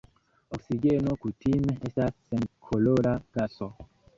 [0.57, 3.71] Oksigeno kutime estas senkolora gaso.